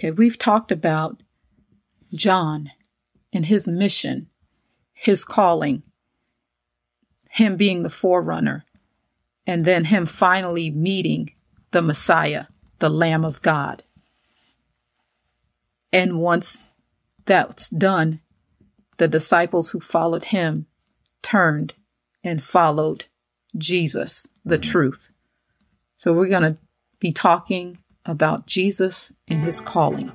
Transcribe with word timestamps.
Okay, 0.00 0.12
we've 0.12 0.38
talked 0.38 0.72
about 0.72 1.22
John 2.14 2.70
and 3.34 3.44
his 3.44 3.68
mission, 3.68 4.30
his 4.94 5.26
calling, 5.26 5.82
him 7.28 7.58
being 7.58 7.82
the 7.82 7.90
forerunner, 7.90 8.64
and 9.46 9.66
then 9.66 9.84
him 9.84 10.06
finally 10.06 10.70
meeting 10.70 11.34
the 11.72 11.82
Messiah, 11.82 12.46
the 12.78 12.88
Lamb 12.88 13.26
of 13.26 13.42
God. 13.42 13.84
And 15.92 16.18
once 16.18 16.72
that's 17.26 17.68
done, 17.68 18.20
the 18.96 19.06
disciples 19.06 19.72
who 19.72 19.80
followed 19.80 20.24
him 20.26 20.64
turned 21.20 21.74
and 22.24 22.42
followed 22.42 23.04
Jesus, 23.54 24.26
the 24.46 24.54
mm-hmm. 24.54 24.62
truth. 24.70 25.12
So 25.96 26.14
we're 26.14 26.30
going 26.30 26.54
to 26.54 26.56
be 27.00 27.12
talking 27.12 27.76
about 28.10 28.46
Jesus 28.46 29.12
and 29.28 29.44
his 29.44 29.60
calling. 29.60 30.12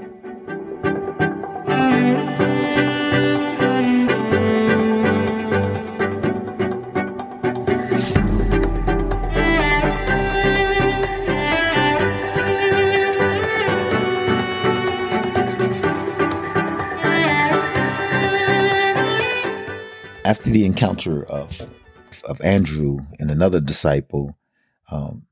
after 20.26 20.50
the 20.50 20.66
encounter 20.66 21.24
of 21.24 21.70
of 22.28 22.42
Andrew 22.42 22.98
and 23.20 23.30
another 23.30 23.60
disciple, 23.60 24.36
um, 24.92 25.28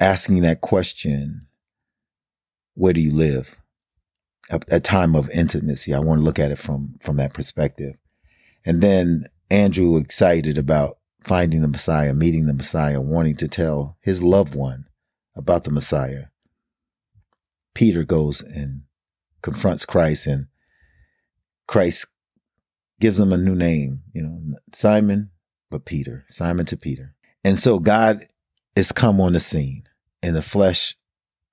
asking 0.00 0.40
that 0.40 0.62
question, 0.62 1.46
"Where 2.74 2.92
do 2.92 3.00
you 3.00 3.12
live?" 3.12 3.56
A, 4.50 4.60
a 4.68 4.80
time 4.80 5.14
of 5.14 5.30
intimacy. 5.30 5.94
I 5.94 6.00
want 6.00 6.20
to 6.20 6.24
look 6.24 6.38
at 6.38 6.50
it 6.50 6.58
from 6.58 6.96
from 7.00 7.16
that 7.16 7.34
perspective, 7.34 7.96
and 8.64 8.80
then 8.82 9.26
Andrew 9.50 9.96
excited 9.96 10.58
about 10.58 10.98
finding 11.20 11.60
the 11.60 11.68
Messiah, 11.68 12.14
meeting 12.14 12.46
the 12.46 12.54
Messiah, 12.54 13.00
wanting 13.00 13.36
to 13.36 13.48
tell 13.48 13.98
his 14.00 14.22
loved 14.22 14.54
one 14.54 14.86
about 15.36 15.64
the 15.64 15.70
Messiah. 15.70 16.26
Peter 17.74 18.04
goes 18.04 18.40
and 18.40 18.82
confronts 19.42 19.84
Christ, 19.84 20.26
and 20.26 20.46
Christ 21.66 22.06
gives 22.98 23.18
him 23.18 23.32
a 23.32 23.38
new 23.38 23.54
name, 23.54 24.02
you 24.12 24.22
know, 24.22 24.58
Simon, 24.72 25.30
but 25.70 25.84
Peter, 25.84 26.24
Simon 26.28 26.66
to 26.66 26.76
Peter. 26.76 27.14
And 27.44 27.58
so 27.58 27.78
God 27.78 28.24
has 28.76 28.92
come 28.92 29.20
on 29.20 29.32
the 29.32 29.40
scene 29.40 29.84
in 30.22 30.34
the 30.34 30.42
flesh 30.42 30.96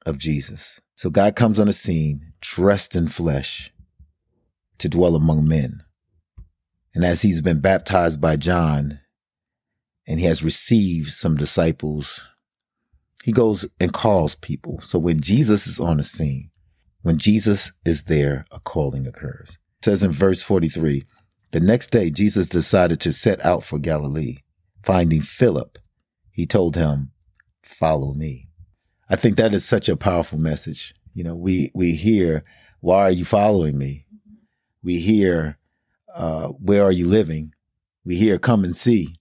of 0.06 0.18
Jesus. 0.18 0.82
So 0.98 1.12
God 1.12 1.36
comes 1.36 1.60
on 1.60 1.68
the 1.68 1.74
scene 1.74 2.34
dressed 2.42 2.96
in 2.96 3.08
flesh 3.08 3.72
to 4.80 4.90
dwell 4.90 5.16
among 5.16 5.48
men. 5.48 5.84
And 6.96 7.06
as 7.06 7.22
he's 7.22 7.40
been 7.40 7.60
baptized 7.60 8.20
by 8.20 8.36
John 8.36 9.00
and 10.08 10.20
he 10.20 10.26
has 10.26 10.42
received 10.42 11.14
some 11.14 11.38
disciples, 11.38 12.28
he 13.24 13.32
goes 13.32 13.68
and 13.80 13.94
calls 13.94 14.34
people. 14.34 14.82
So 14.82 14.98
when 14.98 15.20
Jesus 15.20 15.68
is 15.68 15.80
on 15.80 15.98
the 15.98 16.04
scene, 16.04 16.50
when 17.04 17.20
Jesus 17.20 17.74
is 17.86 18.06
there, 18.06 18.46
a 18.52 18.60
calling 18.60 19.06
occurs. 19.06 19.60
It 19.80 19.86
says 19.86 20.04
in 20.04 20.12
verse 20.12 20.42
43, 20.42 21.06
the 21.52 21.60
next 21.60 21.92
day, 21.92 22.10
Jesus 22.10 22.48
decided 22.48 23.00
to 23.02 23.14
set 23.14 23.46
out 23.46 23.64
for 23.64 23.78
Galilee. 23.78 24.38
Finding 24.82 25.22
Philip, 25.22 25.78
he 26.32 26.48
told 26.48 26.76
him, 26.76 27.12
follow 27.62 28.16
me. 28.16 28.47
I 29.10 29.16
think 29.16 29.38
that 29.38 29.54
is 29.54 29.66
such 29.66 29.88
a 29.88 29.96
powerful 29.96 30.38
message. 30.38 30.94
You 31.14 31.24
know, 31.24 31.36
we, 31.36 31.72
we 31.74 31.96
hear, 31.96 32.44
why 32.82 33.04
are 33.04 33.12
you 33.12 33.26
following 33.26 33.78
me? 33.78 34.06
We 34.84 35.00
hear, 35.00 35.58
uh, 36.14 36.48
where 36.48 36.84
are 36.84 36.92
you 36.92 37.08
living? 37.08 37.54
We 38.06 38.16
hear, 38.18 38.38
come 38.38 38.64
and 38.64 38.76
see. 38.76 39.16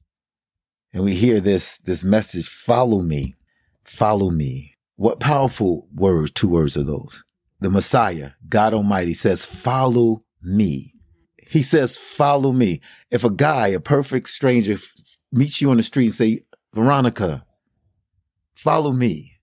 And 0.93 1.05
we 1.05 1.15
hear 1.15 1.41
this, 1.41 1.79
this 1.79 2.03
message, 2.03 2.49
follow 2.49 3.01
me, 3.01 3.37
follow 3.85 4.31
me. 4.31 4.77
What 4.97 5.21
powerful 5.21 5.89
words, 5.95 6.31
two 6.31 6.49
words 6.49 6.77
are 6.77 6.83
those? 6.83 7.25
The 7.61 7.71
Messiah, 7.71 8.33
God 8.49 8.75
Almighty 8.75 9.15
says, 9.15 9.47
follow 9.47 10.25
me. 10.43 10.95
He 11.49 11.63
says, 11.63 11.97
follow 11.97 12.53
me. 12.53 12.81
If 13.11 13.25
a 13.25 13.31
guy, 13.31 13.69
a 13.69 13.81
perfect 13.81 14.29
stranger 14.29 14.77
meets 15.33 15.61
you 15.61 15.71
on 15.71 15.77
the 15.77 15.83
street 15.83 16.07
and 16.07 16.15
say, 16.15 16.41
Veronica, 16.75 17.47
follow 18.55 18.93
me. 18.93 19.36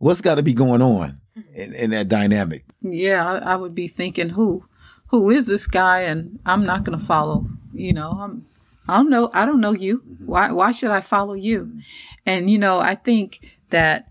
What's 0.00 0.22
got 0.22 0.36
to 0.36 0.42
be 0.42 0.54
going 0.54 0.80
on 0.80 1.20
in, 1.54 1.74
in, 1.74 1.90
that 1.90 2.08
dynamic? 2.08 2.64
Yeah, 2.80 3.26
I, 3.26 3.52
I, 3.52 3.56
would 3.56 3.74
be 3.74 3.86
thinking, 3.86 4.30
who, 4.30 4.64
who 5.10 5.28
is 5.28 5.46
this 5.46 5.66
guy? 5.66 6.00
And 6.00 6.38
I'm 6.46 6.64
not 6.64 6.84
going 6.84 6.98
to 6.98 7.04
follow, 7.04 7.46
you 7.74 7.92
know, 7.92 8.12
I'm, 8.18 8.46
I 8.88 8.96
don't 8.96 9.10
know. 9.10 9.30
I 9.34 9.44
don't 9.44 9.60
know 9.60 9.72
you. 9.72 10.02
Why, 10.24 10.52
why 10.52 10.72
should 10.72 10.90
I 10.90 11.02
follow 11.02 11.34
you? 11.34 11.78
And, 12.24 12.48
you 12.48 12.58
know, 12.58 12.80
I 12.80 12.94
think 12.94 13.46
that, 13.68 14.10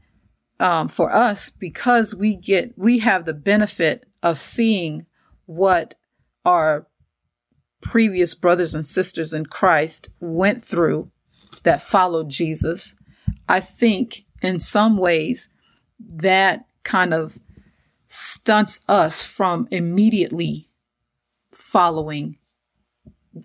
um, 0.59 0.89
for 0.89 1.11
us, 1.11 1.49
because 1.49 2.13
we 2.13 2.35
get, 2.35 2.77
we 2.77 2.99
have 2.99 3.25
the 3.25 3.33
benefit 3.33 4.05
of 4.21 4.37
seeing 4.37 5.07
what 5.47 5.95
our 6.45 6.85
previous 7.81 8.35
brothers 8.35 8.75
and 8.75 8.85
sisters 8.85 9.33
in 9.33 9.47
Christ 9.47 10.11
went 10.19 10.63
through 10.63 11.09
that 11.63 11.81
followed 11.81 12.29
Jesus, 12.29 12.95
I 13.47 13.59
think 13.59 14.25
in 14.43 14.59
some 14.59 14.97
ways 14.97 15.49
that 15.99 16.65
kind 16.83 17.13
of 17.13 17.39
stunts 18.07 18.81
us 18.87 19.23
from 19.23 19.67
immediately 19.71 20.69
following 21.51 22.37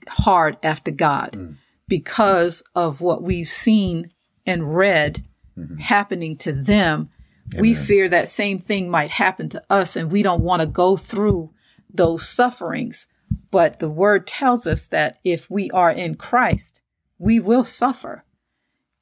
hard 0.09 0.57
after 0.63 0.91
God 0.91 1.33
mm. 1.33 1.57
because 1.89 2.63
of 2.75 3.01
what 3.01 3.23
we've 3.23 3.49
seen 3.49 4.11
and 4.47 4.75
read 4.75 5.25
mm-hmm. 5.59 5.77
happening 5.77 6.37
to 6.39 6.53
them. 6.53 7.11
Amen. 7.53 7.61
We 7.61 7.75
fear 7.75 8.09
that 8.09 8.29
same 8.29 8.59
thing 8.59 8.91
might 8.91 9.11
happen 9.11 9.49
to 9.51 9.63
us 9.69 9.97
and 9.97 10.11
we 10.11 10.23
don't 10.23 10.43
want 10.43 10.63
to 10.63 10.69
go 10.69 10.97
through 10.97 11.53
those 11.93 12.27
sufferings 12.27 13.09
but 13.51 13.79
the 13.79 13.89
word 13.89 14.27
tells 14.27 14.67
us 14.67 14.89
that 14.89 15.19
if 15.23 15.51
we 15.51 15.71
are 15.71 15.91
in 15.91 16.17
Christ, 16.17 16.81
we 17.19 17.39
will 17.39 17.65
suffer. 17.65 18.25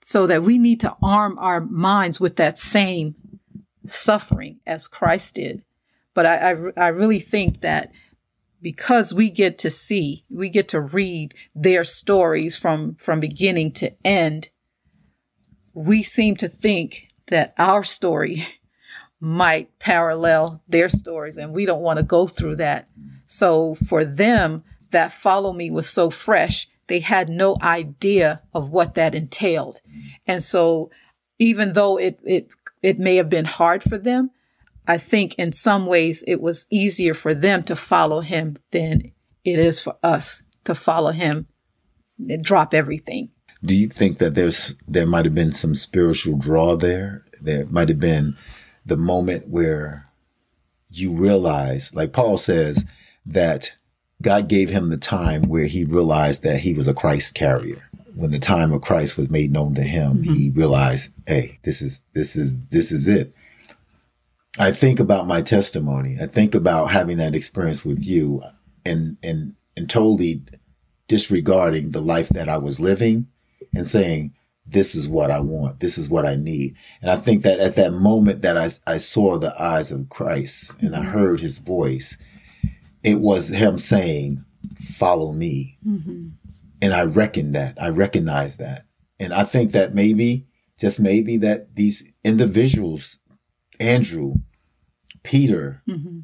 So 0.03 0.27
that 0.27 0.43
we 0.43 0.59
need 0.59 0.81
to 0.81 0.97
arm 1.03 1.39
our 1.39 1.61
minds 1.61 2.21
with 2.21 2.37
that 2.37 2.59
same 2.59 3.15
suffering 3.85 4.61
as 4.67 4.89
Christ 4.89 5.37
did. 5.37 5.63
But 6.15 6.27
I, 6.27 6.53
I, 6.53 6.57
I 6.77 6.89
really 6.89 7.21
think 7.21 7.61
that 7.63 7.93
because 8.61 9.13
we 9.13 9.29
get 9.29 9.59
to 9.59 9.71
see, 9.71 10.25
we 10.31 10.49
get 10.49 10.69
to 10.69 10.81
read 10.81 11.35
their 11.55 11.85
stories 11.85 12.57
from, 12.57 12.95
from 12.95 13.19
beginning 13.19 13.73
to 13.73 13.93
end, 14.07 14.51
we 15.75 16.03
seem 16.03 16.37
to 16.37 16.49
think 16.49 17.09
that 17.27 17.55
our 17.59 17.83
story 17.83 18.47
might 19.21 19.79
parallel 19.79 20.63
their 20.69 20.89
stories 20.89 21.37
and 21.37 21.53
we 21.53 21.65
don't 21.65 21.83
want 21.83 21.99
to 21.99 22.05
go 22.05 22.27
through 22.27 22.57
that. 22.57 22.89
So 23.25 23.75
for 23.75 24.05
them, 24.05 24.63
that 24.91 25.13
follow 25.13 25.53
me 25.53 25.71
was 25.71 25.89
so 25.89 26.11
fresh. 26.11 26.69
They 26.87 27.01
had 27.01 27.29
no 27.29 27.57
idea 27.63 28.43
of 28.53 28.71
what 28.71 28.95
that 28.95 29.15
entailed. 29.15 29.81
And 30.27 30.43
so 30.43 30.91
even 31.39 31.73
though 31.73 31.97
it, 31.97 32.21
it, 32.23 32.49
it 32.83 32.99
may 32.99 33.17
have 33.17 33.31
been 33.31 33.45
hard 33.45 33.83
for 33.83 33.99
them, 33.99 34.31
I 34.87 34.99
think 34.99 35.35
in 35.37 35.53
some 35.53 35.87
ways 35.87 36.25
it 36.27 36.41
was 36.41 36.67
easier 36.71 37.15
for 37.15 37.35
them 37.35 37.63
to 37.65 37.77
follow 37.77 38.21
him 38.21 38.57
than 38.71 39.13
it 39.45 39.59
is 39.59 39.81
for 39.81 39.97
us 40.03 40.43
to 40.65 40.75
follow 40.75 41.13
him 41.13 41.47
and 42.19 42.43
drop 42.43 42.75
everything. 42.75 43.31
Do 43.65 43.77
you 43.77 43.89
think 43.89 44.19
that 44.19 44.35
there's, 44.35 44.77
there 44.89 45.07
might 45.07 45.25
have 45.25 45.35
been 45.35 45.53
some 45.53 45.75
spiritual 45.75 46.37
draw 46.37 46.77
there? 46.77 47.25
There 47.41 47.67
might 47.67 47.89
have 47.89 48.01
been 48.01 48.37
the 48.85 48.97
moment 48.97 49.49
where 49.49 50.09
you 50.91 51.13
realize, 51.13 51.95
like 51.95 52.13
Paul 52.13 52.37
says, 52.37 52.85
that 53.25 53.77
God 54.21 54.49
gave 54.49 54.71
him 54.71 54.91
the 54.91 54.97
time 54.97 55.43
where 55.43 55.67
he 55.67 55.85
realized 55.85 56.43
that 56.43 56.61
he 56.61 56.75
was 56.75 56.89
a 56.89 56.95
Christ 56.95 57.35
carrier. 57.35 57.89
When 58.15 58.31
the 58.31 58.39
time 58.39 58.73
of 58.73 58.83
Christ 58.83 59.17
was 59.17 59.31
made 59.31 59.53
known 59.53 59.75
to 59.75 59.83
him, 59.83 60.19
mm-hmm. 60.19 60.35
he 60.35 60.51
realized, 60.51 61.23
hey, 61.27 61.59
this 61.63 61.81
is, 61.81 62.05
this 62.13 62.37
is, 62.37 62.63
this 62.67 62.93
is 62.93 63.09
it. 63.09 63.35
I 64.59 64.71
think 64.71 65.01
about 65.01 65.27
my 65.27 65.41
testimony. 65.41 66.19
I 66.21 66.27
think 66.27 66.55
about 66.55 66.91
having 66.91 67.19
that 67.19 67.35
experience 67.35 67.85
with 67.85 68.05
you 68.05 68.43
and, 68.85 69.17
and, 69.23 69.55
and 69.77 69.89
totally 69.89 70.43
disregarding 71.09 71.91
the 71.91 72.03
life 72.03 72.29
that 72.31 72.49
I 72.49 72.59
was 72.59 72.79
living 72.79 73.29
and 73.75 73.87
saying, 73.87 74.35
this 74.67 74.95
is 74.95 75.09
what 75.09 75.31
I 75.31 75.41
want. 75.41 75.81
This 75.81 75.99
is 75.99 76.11
what 76.11 76.27
I 76.27 76.37
need. 76.37 76.77
And 77.01 77.11
I 77.11 77.17
think 77.17 77.43
that 77.43 77.59
at 77.61 77.75
that 77.77 77.93
moment 77.93 78.43
that 78.43 78.57
I, 78.57 78.69
I 78.87 78.99
saw 78.99 79.39
the 79.39 79.61
eyes 79.61 79.91
of 79.91 80.09
Christ 80.09 80.83
and 80.83 80.95
I 80.95 81.01
mm-hmm. 81.01 81.11
heard 81.11 81.41
his 81.41 81.59
voice, 81.59 82.19
it 83.03 83.21
was 83.21 83.49
him 83.49 83.79
saying, 83.79 84.45
follow 84.79 85.33
me. 85.33 85.79
Mm-hmm. 85.87 86.29
And 86.83 86.93
I 86.93 87.05
reckon 87.05 87.53
that, 87.53 87.81
I 87.81 87.89
recognize 87.89 88.59
that. 88.59 88.85
And 89.19 89.33
I 89.33 89.45
think 89.45 89.73
that 89.73 89.95
maybe, 89.95 90.49
just 90.79 91.01
maybe 91.01 91.39
that 91.39 91.77
these 91.77 92.13
individuals, 92.25 93.21
Andrew, 93.81 94.35
Peter, 95.23 95.83
mm-hmm. 95.89 96.19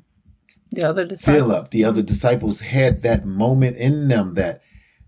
The 0.70 0.82
other 0.82 1.06
disciples. 1.06 1.36
Philip, 1.36 1.70
the 1.70 1.84
other 1.84 2.02
disciples 2.02 2.60
had 2.60 3.02
that 3.02 3.24
moment 3.24 3.78
in 3.78 4.08
them 4.08 4.34
that 4.34 4.60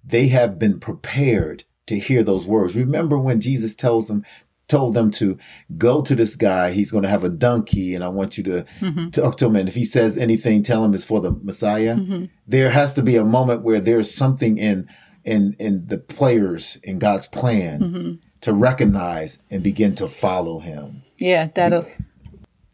they 0.03 0.29
have 0.29 0.59
been 0.59 0.81
prepared 0.81 1.65
to 1.87 1.99
hear 1.99 2.23
those 2.23 2.47
words. 2.47 2.75
Remember 2.75 3.19
when 3.19 3.43
Jesus 3.43 3.77
tells 3.77 4.09
them, 4.09 4.25
told 4.69 4.95
them 4.95 5.11
to 5.11 5.39
go 5.77 6.01
to 6.01 6.15
this 6.15 6.37
guy. 6.37 6.71
He's 6.71 6.91
going 6.91 7.03
to 7.03 7.11
have 7.11 7.25
a 7.25 7.29
donkey 7.29 7.95
and 7.95 8.03
I 8.03 8.09
want 8.09 8.39
you 8.39 8.45
to 8.45 8.65
mm-hmm. 8.81 9.11
talk 9.11 9.37
to 9.39 9.47
him. 9.47 9.57
And 9.57 9.69
if 9.69 9.75
he 9.75 9.85
says 9.85 10.17
anything, 10.17 10.63
tell 10.63 10.83
him 10.83 10.95
it's 10.95 11.05
for 11.05 11.21
the 11.21 11.33
Messiah. 11.33 11.97
Mm-hmm. 11.97 12.27
There 12.47 12.71
has 12.71 12.95
to 12.95 13.03
be 13.03 13.17
a 13.17 13.25
moment 13.25 13.63
where 13.63 13.81
there's 13.81 14.15
something 14.15 14.57
in, 14.57 14.89
in, 15.25 15.57
in 15.59 15.87
the 15.87 15.99
players 15.99 16.77
in 16.83 16.99
God's 16.99 17.27
plan 17.27 17.81
mm-hmm. 17.81 18.13
to 18.41 18.53
recognize 18.53 19.43
and 19.51 19.63
begin 19.63 19.95
to 19.97 20.09
follow 20.09 20.61
him. 20.61 21.03
Yeah. 21.19 21.49
That, 21.55 21.87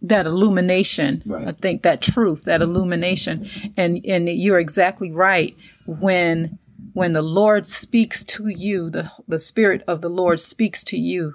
that 0.03 0.27
illumination. 0.27 1.23
Right. 1.27 1.49
I 1.49 1.53
think 1.53 1.83
that 1.83 2.01
truth, 2.01 2.45
that 2.45 2.63
illumination. 2.63 3.49
And, 3.77 4.05
and 4.07 4.29
you're 4.29 4.61
exactly 4.61 5.11
right. 5.11 5.57
When, 5.87 6.59
when 6.93 7.13
the 7.13 7.23
Lord 7.23 7.67
speaks 7.67 8.25
to 8.25 8.49
you, 8.49 8.91
the, 8.91 9.11
the 9.27 9.39
Spirit 9.39 9.83
of 9.89 10.01
the 10.01 10.09
Lord 10.09 10.41
speaks 10.41 10.85
to 10.85 10.99
you, 10.99 11.35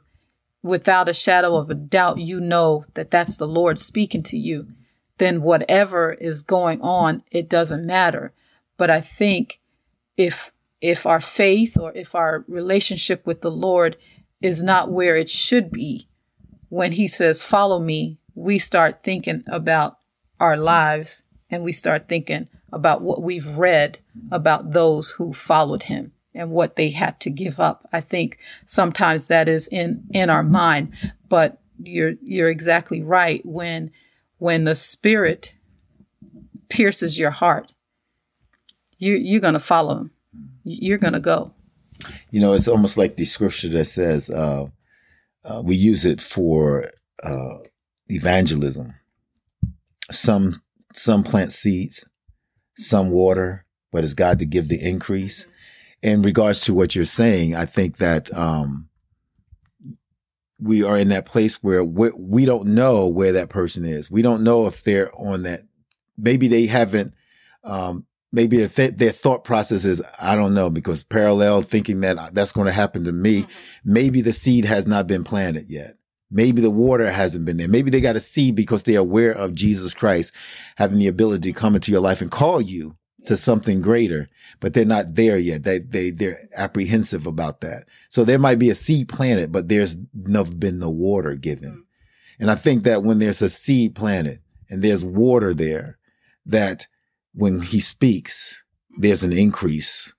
without 0.64 1.10
a 1.10 1.14
shadow 1.14 1.56
of 1.56 1.72
a 1.72 1.76
doubt, 1.76 2.20
you 2.20 2.40
know 2.40 2.86
that 2.94 3.10
that's 3.10 3.36
the 3.38 3.48
Lord 3.48 3.80
speaking 3.80 4.22
to 4.22 4.38
you. 4.38 4.68
Then 5.18 5.42
whatever 5.42 6.14
is 6.14 6.44
going 6.44 6.80
on, 6.82 7.24
it 7.32 7.50
doesn't 7.50 7.86
matter. 7.86 8.32
But 8.78 8.90
I 8.90 9.02
think 9.02 9.60
if, 10.18 10.52
if 10.82 11.06
our 11.06 11.22
faith 11.22 11.78
or 11.80 11.94
if 11.94 12.16
our 12.16 12.44
relationship 12.48 13.26
with 13.26 13.42
the 13.42 13.52
Lord 13.52 13.96
is 14.42 14.64
not 14.64 14.92
where 14.92 15.16
it 15.16 15.30
should 15.30 15.72
be, 15.72 16.10
when 16.70 16.94
he 16.94 17.08
says, 17.08 17.44
follow 17.44 17.80
me, 17.80 18.18
we 18.36 18.58
start 18.58 19.04
thinking 19.04 19.44
about 19.48 20.00
our 20.40 20.58
lives 20.58 21.24
and 21.50 21.64
we 21.64 21.72
start 21.72 22.10
thinking 22.10 22.48
about 22.74 23.02
what 23.02 23.22
we've 23.22 23.58
read 23.58 24.00
about 24.32 24.72
those 24.72 25.12
who 25.12 25.34
followed 25.34 25.84
him 25.84 26.14
and 26.34 26.50
what 26.50 26.78
they 26.78 26.90
had 26.92 27.20
to 27.20 27.30
give 27.30 27.60
up. 27.60 27.88
I 27.92 28.02
think 28.02 28.40
sometimes 28.66 29.28
that 29.28 29.50
is 29.50 29.68
in, 29.68 30.06
in 30.12 30.30
our 30.30 30.44
mind, 30.44 30.94
but 31.28 31.62
you're, 31.84 32.14
you're 32.22 32.50
exactly 32.50 33.04
right. 33.04 33.46
When, 33.46 33.92
when 34.38 34.64
the 34.64 34.76
spirit 34.76 35.54
pierces 36.70 37.20
your 37.20 37.32
heart, 37.32 37.74
you, 38.98 39.16
you're 39.16 39.42
going 39.42 39.56
to 39.56 39.60
follow 39.60 39.98
him. 39.98 40.12
You're 40.64 40.98
going 40.98 41.14
to 41.14 41.20
go. 41.20 41.54
You 42.30 42.42
know, 42.42 42.54
it's 42.54 42.68
almost 42.68 42.98
like 42.98 43.16
the 43.16 43.26
scripture 43.26 43.70
that 43.70 43.86
says, 43.86 44.30
uh, 44.30 44.68
uh, 45.44 45.62
we 45.64 45.76
use 45.76 46.06
it 46.06 46.22
for, 46.22 46.90
uh, 47.24 47.58
evangelism. 48.08 48.94
Some, 50.12 50.56
some 50.94 51.24
plant 51.24 51.52
seeds, 51.52 52.08
some 52.76 53.12
water, 53.12 53.66
but 53.92 54.04
it's 54.04 54.14
God 54.14 54.40
to 54.40 54.46
give 54.46 54.68
the 54.68 54.82
increase 54.82 55.48
in 56.02 56.22
regards 56.22 56.62
to 56.62 56.74
what 56.74 56.96
you're 56.96 57.06
saying, 57.06 57.56
I 57.56 57.66
think 57.66 57.98
that, 57.98 58.36
um, 58.36 58.90
we 60.60 60.84
are 60.84 60.98
in 60.98 61.10
that 61.10 61.26
place 61.26 61.64
where 61.64 61.84
we, 61.84 62.12
we 62.18 62.46
don't 62.46 62.68
know 62.68 63.08
where 63.08 63.34
that 63.34 63.50
person 63.50 63.84
is. 63.84 64.12
We 64.12 64.22
don't 64.22 64.44
know 64.44 64.68
if 64.68 64.84
they're 64.84 65.12
on 65.16 65.44
that. 65.44 65.62
Maybe 66.18 66.48
they 66.48 66.68
haven't, 66.68 67.16
um, 67.64 68.06
maybe 68.32 68.58
their, 68.58 68.68
th- 68.68 68.96
their 68.96 69.12
thought 69.12 69.44
process 69.44 69.86
is, 69.86 70.02
I 70.22 70.36
don't 70.36 70.54
know, 70.54 70.70
because 70.70 71.04
parallel 71.04 71.62
thinking 71.62 72.02
that 72.02 72.34
that's 72.34 72.54
going 72.54 72.68
to 72.68 72.72
happen 72.72 73.04
to 73.06 73.12
me. 73.12 73.42
Mm-hmm. 73.42 73.94
Maybe 73.94 74.22
the 74.22 74.34
seed 74.34 74.66
has 74.66 74.88
not 74.88 75.08
been 75.08 75.24
planted 75.24 75.70
yet. 75.70 75.96
Maybe 76.30 76.62
the 76.62 76.72
water 76.72 77.12
hasn't 77.12 77.46
been 77.46 77.58
there. 77.58 77.68
Maybe 77.68 77.92
they 77.92 78.00
got 78.00 78.16
a 78.16 78.22
seed 78.22 78.56
because 78.56 78.84
they're 78.84 79.00
aware 79.00 79.34
of 79.34 79.54
Jesus 79.54 79.94
Christ 79.94 80.34
having 80.78 80.98
the 80.98 81.08
ability 81.08 81.52
to 81.52 81.60
come 81.60 81.76
into 81.76 81.92
your 81.92 82.00
life 82.00 82.22
and 82.22 82.32
call 82.32 82.62
you 82.62 82.96
to 83.26 83.36
something 83.36 83.82
greater, 83.82 84.28
but 84.62 84.74
they're 84.74 84.86
not 84.86 85.16
there 85.16 85.38
yet. 85.38 85.64
They, 85.64 85.80
they, 85.80 86.10
they're 86.10 86.40
apprehensive 86.56 87.28
about 87.28 87.62
that. 87.62 87.84
So 88.10 88.24
there 88.24 88.40
might 88.40 88.60
be 88.60 88.70
a 88.70 88.76
seed 88.76 89.10
planted, 89.10 89.52
but 89.52 89.68
there's 89.68 89.98
never 90.14 90.56
been 90.56 90.80
the 90.80 90.90
water 90.90 91.36
given. 91.36 91.72
Mm-hmm. 91.72 91.82
And 92.40 92.50
I 92.50 92.56
think 92.56 92.84
that 92.84 93.04
when 93.04 93.20
there's 93.20 93.42
a 93.42 93.50
seed 93.50 93.94
planted 93.94 94.40
and 94.70 94.82
there's 94.82 95.06
water 95.06 95.54
there, 95.54 96.00
that 96.46 96.88
when 97.34 97.62
he 97.62 97.80
speaks, 97.80 98.64
there's 98.98 99.24
an 99.24 99.34
increase 99.34 100.14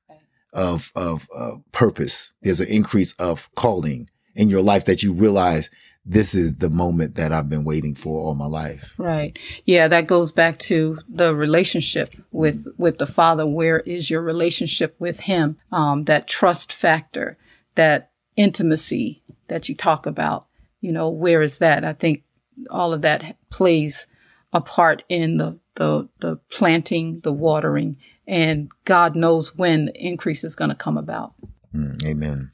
of, 0.53 0.93
of, 0.95 1.29
of 1.35 1.63
purpose. 1.73 2.33
There's 2.43 2.61
an 2.61 2.69
increase 2.69 3.13
of 3.15 3.53
calling 3.55 4.09
in 4.35 4.49
your 4.49 4.63
life 4.63 4.85
that 4.87 5.03
you 5.03 5.13
realize 5.13 5.71
this 6.05 6.35
is 6.35 6.59
the 6.59 6.71
moment 6.71 7.15
that 7.15 7.33
I've 7.33 7.49
been 7.49 7.65
waiting 7.65 7.95
for 7.95 8.21
all 8.21 8.35
my 8.35 8.47
life. 8.47 8.95
Right. 8.99 9.39
Yeah, 9.65 9.89
that 9.89 10.07
goes 10.07 10.33
back 10.33 10.59
to 10.61 10.99
the 11.09 11.35
relationship 11.35 12.15
with 12.33 12.67
with 12.77 12.99
the 12.99 13.07
Father. 13.07 13.47
Where 13.47 13.81
is 13.81 14.11
your 14.11 14.23
relationship 14.23 14.97
with 14.99 15.21
Him? 15.21 15.59
Um, 15.71 16.05
that 16.05 16.27
trust 16.27 16.73
factor, 16.73 17.37
that 17.77 18.11
intimacy 18.37 19.23
that 19.47 19.69
you 19.69 19.77
talk 19.77 20.07
about. 20.07 20.47
You 20.81 20.91
know, 20.91 21.09
where 21.09 21.43
is 21.43 21.61
that? 21.61 21.85
I 21.85 21.93
think 21.93 22.25
all 22.69 22.93
of 22.93 23.03
that 23.03 23.37
plays 23.49 24.09
a 24.53 24.61
part 24.61 25.05
in 25.09 25.37
the 25.37 25.59
the 25.77 26.09
the 26.21 26.37
planting, 26.51 27.21
the 27.21 27.33
watering, 27.33 27.97
and 28.27 28.71
God 28.85 29.17
knows 29.17 29.57
when 29.57 29.87
the 29.87 29.97
increase 29.97 30.45
is 30.45 30.55
going 30.55 30.71
to 30.71 30.77
come 30.77 30.99
about. 30.99 31.35
Mm, 31.75 32.05
amen. 32.05 32.53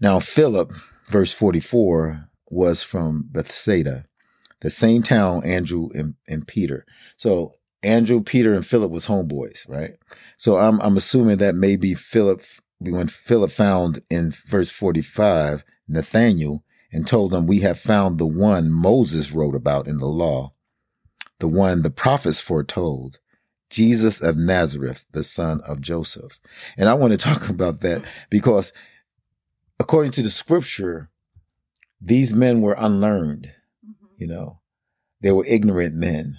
Now, 0.00 0.20
Philip, 0.20 0.72
verse 1.08 1.32
forty 1.32 1.60
four 1.60 2.28
was 2.50 2.82
from 2.82 3.28
Bethsaida, 3.30 4.06
the 4.60 4.70
same 4.70 5.02
town 5.02 5.44
Andrew 5.44 5.88
and, 5.94 6.14
and 6.28 6.46
Peter. 6.46 6.86
So 7.16 7.52
Andrew, 7.82 8.22
Peter, 8.22 8.54
and 8.54 8.66
Philip 8.66 8.90
was 8.90 9.06
homeboys, 9.06 9.68
right? 9.68 9.92
So 10.36 10.56
I'm 10.56 10.80
I'm 10.80 10.96
assuming 10.96 11.38
that 11.38 11.54
maybe 11.54 11.94
Philip 11.94 12.42
when 12.80 13.08
Philip 13.08 13.50
found 13.50 14.00
in 14.10 14.30
verse 14.30 14.70
45 14.70 15.64
Nathaniel 15.88 16.64
and 16.92 17.06
told 17.06 17.34
him, 17.34 17.46
"We 17.46 17.60
have 17.60 17.78
found 17.78 18.18
the 18.18 18.26
one 18.26 18.70
Moses 18.70 19.32
wrote 19.32 19.54
about 19.54 19.86
in 19.86 19.98
the 19.98 20.06
law, 20.06 20.53
the 21.44 21.48
one 21.48 21.82
the 21.82 21.90
prophets 21.90 22.40
foretold." 22.40 23.18
Jesus 23.74 24.20
of 24.20 24.36
Nazareth, 24.36 25.04
the 25.10 25.24
son 25.24 25.60
of 25.66 25.80
Joseph. 25.80 26.38
And 26.76 26.88
I 26.88 26.94
want 26.94 27.12
to 27.12 27.18
talk 27.18 27.48
about 27.48 27.80
that 27.80 28.02
because 28.30 28.72
according 29.80 30.12
to 30.12 30.22
the 30.22 30.30
scripture, 30.30 31.10
these 32.00 32.34
men 32.34 32.60
were 32.60 32.76
unlearned, 32.78 33.50
mm-hmm. 33.84 34.06
you 34.16 34.26
know, 34.28 34.60
they 35.20 35.32
were 35.32 35.44
ignorant 35.46 35.94
men. 35.94 36.38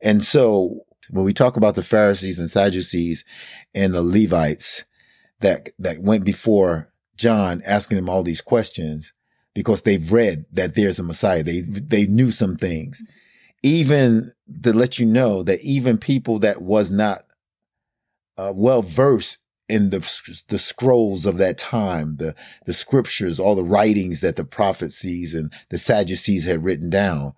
And 0.00 0.24
so 0.24 0.84
when 1.10 1.24
we 1.24 1.34
talk 1.34 1.56
about 1.56 1.74
the 1.74 1.82
Pharisees 1.82 2.38
and 2.38 2.50
Sadducees 2.50 3.24
and 3.74 3.92
the 3.92 4.02
Levites 4.02 4.84
that, 5.40 5.70
that 5.78 5.98
went 6.00 6.24
before 6.24 6.92
John 7.16 7.60
asking 7.66 7.98
him 7.98 8.08
all 8.08 8.22
these 8.22 8.40
questions 8.40 9.12
because 9.52 9.82
they've 9.82 10.12
read 10.12 10.44
that 10.52 10.76
there's 10.76 11.00
a 11.00 11.02
Messiah. 11.02 11.42
They, 11.42 11.60
they 11.60 12.06
knew 12.06 12.30
some 12.30 12.56
things. 12.56 13.02
Mm-hmm. 13.02 13.19
Even 13.62 14.32
to 14.62 14.72
let 14.72 14.98
you 14.98 15.06
know 15.06 15.42
that 15.42 15.60
even 15.60 15.98
people 15.98 16.38
that 16.38 16.62
was 16.62 16.90
not 16.90 17.24
uh, 18.38 18.52
well 18.54 18.82
versed 18.82 19.38
in 19.68 19.90
the 19.90 20.44
the 20.48 20.58
scrolls 20.58 21.26
of 21.26 21.38
that 21.38 21.58
time, 21.58 22.16
the 22.16 22.34
the 22.66 22.72
scriptures, 22.72 23.38
all 23.38 23.54
the 23.54 23.62
writings 23.62 24.20
that 24.20 24.36
the 24.36 24.44
prophecies 24.44 25.34
and 25.34 25.52
the 25.68 25.78
Sadducees 25.78 26.44
had 26.44 26.64
written 26.64 26.90
down, 26.90 27.34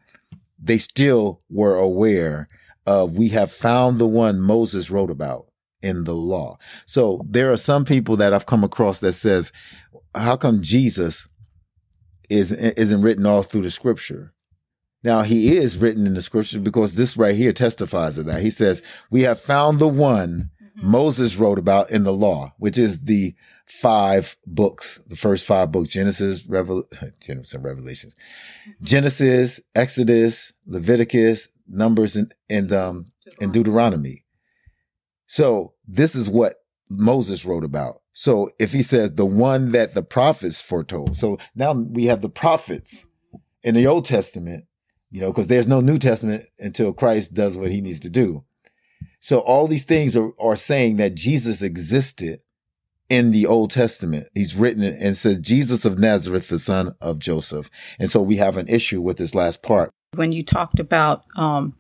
they 0.59 0.79
still 0.79 1.43
were 1.51 1.77
aware 1.77 2.49
of 2.87 3.13
we 3.13 3.29
have 3.29 3.53
found 3.53 3.99
the 3.99 4.07
one 4.07 4.41
Moses 4.41 4.91
wrote 4.91 5.11
about 5.11 5.47
in 5.83 6.05
the 6.05 6.15
law. 6.15 6.57
So 6.87 7.21
there 7.29 7.53
are 7.53 7.57
some 7.57 7.85
people 7.85 8.17
that 8.17 8.33
I've 8.33 8.47
come 8.47 8.65
across 8.65 9.01
that 9.01 9.13
says, 9.15 9.53
how 10.15 10.37
come 10.37 10.63
Jesus 10.63 11.29
is 12.31 12.53
isn't 12.53 13.03
written 13.03 13.27
all 13.27 13.43
through 13.43 13.63
the 13.63 13.71
scripture? 13.71 14.32
Now 15.03 15.23
he 15.23 15.57
is 15.57 15.79
written 15.79 16.07
in 16.07 16.15
the 16.15 16.23
scripture 16.23 16.61
because 16.61 16.95
this 16.95 17.17
right 17.17 17.35
here 17.35 17.53
testifies 17.53 18.19
of 18.19 18.27
that. 18.27 18.43
He 18.43 18.51
says, 18.51 18.83
we 19.11 19.23
have 19.23 19.41
found 19.41 19.79
the 19.79 19.89
one 19.89 20.51
mm-hmm. 20.63 20.91
Moses 20.91 21.37
wrote 21.37 21.59
about 21.59 21.91
in 21.91 22.05
the 22.05 22.13
law, 22.13 22.55
which 22.59 22.79
is 22.79 23.05
the 23.05 23.35
five 23.67 24.37
books, 24.47 24.99
the 25.09 25.17
first 25.17 25.47
five 25.47 25.73
books, 25.73 25.89
Genesis, 25.89 26.47
Revel, 26.47 26.85
Genesis 27.21 27.55
and 27.55 27.65
Revelations, 27.65 28.15
mm-hmm. 28.15 28.85
Genesis, 28.85 29.61
Exodus, 29.75 30.53
Leviticus, 30.67 31.49
Numbers, 31.69 32.17
and, 32.17 32.35
and, 32.49 32.73
um, 32.73 33.07
and 33.41 33.53
Deuteronomy. 33.53 34.25
So 35.27 35.75
this 35.89 36.15
is 36.15 36.29
what 36.29 36.57
Moses 36.91 37.45
wrote 37.45 37.65
about. 37.65 38.03
So 38.13 38.51
if 38.59 38.73
he 38.73 38.83
says 38.83 39.15
the 39.15 39.27
one 39.27 39.73
that 39.73 39.95
the 39.95 40.03
prophets 40.03 40.61
foretold, 40.61 41.17
so 41.17 41.39
now 41.55 41.73
we 41.73 42.05
have 42.07 42.21
the 42.21 42.29
prophets 42.29 43.07
in 43.63 43.75
the 43.75 43.87
Old 43.87 44.05
Testament, 44.05 44.67
you 45.13 45.21
know, 45.21 45.31
because 45.31 45.47
there's 45.47 45.69
no 45.69 45.81
New 45.81 45.99
Testament 45.99 46.45
until 46.59 46.93
Christ 46.95 47.35
does 47.35 47.59
what 47.59 47.71
he 47.71 47.83
needs 47.83 48.01
to 48.01 48.11
do. 48.11 48.45
So 49.21 49.41
all 49.41 49.69
these 49.69 49.85
things 49.85 50.17
are, 50.17 50.33
are 50.41 50.57
saying 50.57 50.97
that 50.97 51.15
Jesus 51.15 51.61
existed 51.61 52.41
in 53.11 53.31
the 53.31 53.47
Old 53.47 53.71
Testament. 53.71 54.29
He's 54.35 54.57
written 54.57 54.83
it 54.83 54.97
and 54.99 55.15
says 55.15 55.39
Jesus 55.39 55.85
of 55.85 55.99
Nazareth, 55.99 56.49
the 56.49 56.59
son 56.59 56.95
of 57.03 57.19
Joseph. 57.19 57.71
And 57.99 58.11
so 58.11 58.23
we 58.23 58.37
have 58.37 58.57
an 58.57 58.69
issue 58.69 59.03
with 59.03 59.19
this 59.19 59.35
last 59.35 59.63
part. 59.63 59.91
When 60.15 60.33
you 60.33 60.43
talked 60.43 60.81
about 60.81 61.25
um, 61.37 61.77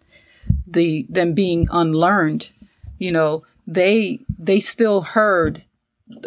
the 0.66 1.06
them 1.08 1.32
being 1.32 1.68
unlearned, 1.72 2.50
you 2.98 3.12
know, 3.12 3.44
they 3.66 4.20
they 4.38 4.60
still 4.60 5.00
heard 5.02 5.64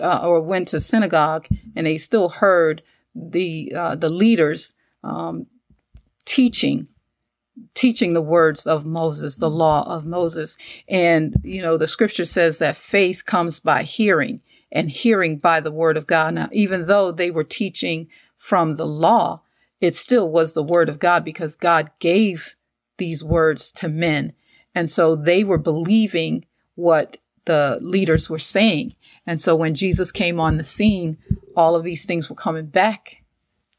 uh, 0.01 0.27
or 0.27 0.41
went 0.41 0.69
to 0.69 0.79
synagogue 0.79 1.47
and 1.75 1.85
they 1.85 2.00
still 2.00 2.29
heard 2.29 2.81
the 3.13 3.71
uh, 3.75 3.95
the 3.95 4.09
leaders 4.09 4.74
um, 5.03 5.45
teaching 6.25 6.88
teaching 7.74 8.13
the 8.13 8.21
words 8.21 8.67
of 8.67 8.85
Moses, 8.85 9.38
the 9.38 9.50
mm-hmm. 9.50 9.57
law 9.57 9.95
of 9.95 10.05
Moses. 10.05 10.57
And, 10.88 11.35
you 11.43 11.62
know, 11.62 11.77
the 11.77 11.88
scripture 11.88 12.25
says 12.25 12.59
that 12.59 12.75
faith 12.75 13.25
comes 13.25 13.59
by 13.59 13.83
hearing 13.83 14.41
and 14.71 14.89
hearing 14.89 15.38
by 15.38 15.59
the 15.59 15.71
word 15.71 15.97
of 15.97 16.07
God. 16.07 16.33
Now, 16.33 16.50
even 16.51 16.88
though 16.88 17.12
they 17.12 17.31
were 17.31 17.43
teaching 17.43 18.07
from 18.35 18.75
the 18.75 18.88
law, 18.88 19.41
it 19.79 19.95
still 19.95 20.31
was 20.31 20.53
the 20.53 20.63
word 20.63 20.89
of 20.89 21.00
God 21.00 21.24
because 21.24 21.55
God 21.55 21.91
gave 22.00 22.55
these 22.97 23.24
words 23.24 23.71
to 23.74 23.89
men. 23.89 24.33
And 24.74 24.89
so 24.89 25.15
they 25.15 25.43
were 25.43 25.57
believing 25.57 26.45
what 26.75 27.17
the 27.45 27.79
leaders 27.81 28.29
were 28.29 28.39
saying. 28.39 28.95
And 29.25 29.39
so 29.39 29.55
when 29.55 29.75
Jesus 29.75 30.12
came 30.12 30.39
on 30.39 30.57
the 30.57 30.63
scene, 30.63 31.17
all 31.55 31.75
of 31.75 31.83
these 31.83 32.05
things 32.05 32.29
were 32.29 32.35
coming 32.35 32.65
back. 32.65 33.24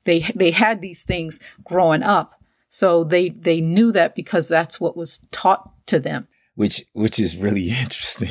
They, 0.04 0.20
they 0.34 0.52
had 0.52 0.80
these 0.80 1.04
things 1.04 1.40
growing 1.64 2.02
up. 2.02 2.35
So 2.76 3.04
they, 3.04 3.30
they 3.30 3.62
knew 3.62 3.90
that 3.92 4.14
because 4.14 4.48
that's 4.48 4.78
what 4.78 4.98
was 4.98 5.22
taught 5.30 5.72
to 5.86 5.98
them. 5.98 6.28
Which, 6.56 6.84
which 6.92 7.18
is 7.18 7.34
really 7.34 7.70
interesting. 7.82 8.28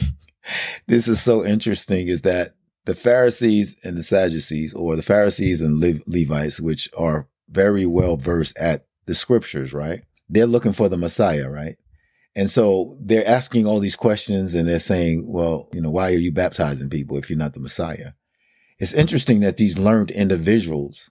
this 0.85 1.07
is 1.07 1.19
so 1.19 1.43
interesting 1.43 2.09
is 2.09 2.21
that 2.21 2.53
the 2.85 2.93
Pharisees 2.93 3.75
and 3.83 3.97
the 3.97 4.03
Sadducees 4.03 4.71
or 4.75 4.95
the 4.95 5.01
Pharisees 5.01 5.63
and 5.63 5.79
Le- 5.79 6.03
Levites, 6.05 6.59
which 6.59 6.91
are 6.95 7.27
very 7.49 7.87
well 7.87 8.17
versed 8.17 8.55
at 8.59 8.85
the 9.07 9.15
scriptures, 9.15 9.73
right? 9.73 10.03
They're 10.29 10.45
looking 10.45 10.73
for 10.73 10.89
the 10.89 10.97
Messiah, 10.97 11.49
right? 11.49 11.77
And 12.35 12.47
so 12.47 12.99
they're 13.01 13.27
asking 13.27 13.65
all 13.65 13.79
these 13.79 13.95
questions 13.95 14.53
and 14.53 14.67
they're 14.67 14.77
saying, 14.77 15.25
well, 15.25 15.69
you 15.73 15.81
know, 15.81 15.89
why 15.89 16.11
are 16.11 16.19
you 16.19 16.31
baptizing 16.31 16.91
people 16.91 17.17
if 17.17 17.31
you're 17.31 17.39
not 17.39 17.53
the 17.53 17.59
Messiah? 17.59 18.11
It's 18.77 18.93
interesting 18.93 19.39
that 19.39 19.57
these 19.57 19.79
learned 19.79 20.11
individuals 20.11 21.09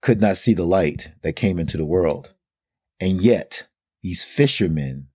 could 0.00 0.22
not 0.22 0.38
see 0.38 0.54
the 0.54 0.64
light 0.64 1.12
that 1.20 1.36
came 1.36 1.58
into 1.58 1.76
the 1.76 1.84
world. 1.84 2.33
And 3.00 3.20
yet 3.20 3.66
these 4.02 4.24
fishermen, 4.24 5.08